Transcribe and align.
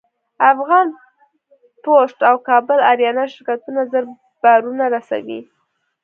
افغان 0.51 0.87
پسټ 1.83 2.17
او 2.29 2.35
کابل 2.47 2.79
اریانا 2.91 3.25
شرکتونه 3.33 3.81
زر 3.91 4.03
بارونه 4.41 4.85
رسوي. 4.95 5.39